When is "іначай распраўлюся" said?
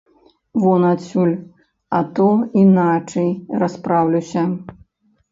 2.61-4.43